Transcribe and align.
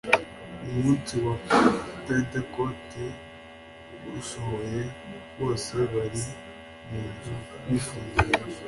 Umunsi 0.65 1.13
wa 1.25 1.35
Pentekote 2.05 3.03
usohoye 4.19 4.83
bose 5.37 5.71
bari 5.93 5.93
bari 5.93 6.19
mu 6.89 6.99
nzu 7.13 7.33
bifungiranye 7.69 8.57